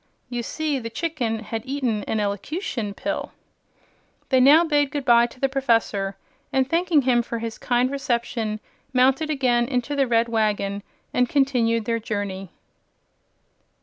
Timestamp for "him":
7.03-7.21